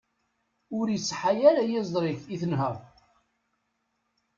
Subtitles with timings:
[0.77, 2.85] Ur iṣeḥḥa ara yiẓri-k i tenherk.